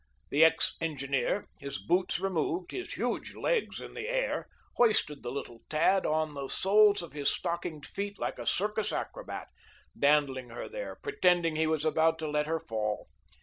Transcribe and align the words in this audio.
The 0.31 0.43
ex 0.43 0.75
engineer, 0.81 1.47
his 1.59 1.77
boots 1.77 2.17
removed, 2.19 2.71
his 2.71 2.93
huge 2.93 3.35
legs 3.35 3.79
in 3.79 3.93
the 3.93 4.09
air, 4.09 4.47
hoisted 4.77 5.21
the 5.21 5.29
little 5.31 5.59
tad 5.69 6.07
on 6.07 6.33
the 6.33 6.47
soles 6.47 7.03
of 7.03 7.13
his 7.13 7.29
stockinged 7.29 7.85
feet 7.85 8.17
like 8.17 8.39
a 8.39 8.47
circus 8.47 8.91
acrobat, 8.91 9.49
dandling 9.95 10.49
her 10.49 10.67
there, 10.67 10.95
pretending 10.95 11.55
he 11.55 11.67
was 11.67 11.85
about 11.85 12.17
to 12.17 12.27
let 12.27 12.47
her 12.47 12.59
fall. 12.59 13.09